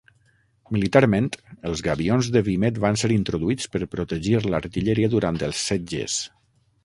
[0.75, 1.27] Militarment,
[1.71, 6.17] els gabions de vímet van ser introduïts per protegir l'artilleria durant els setges.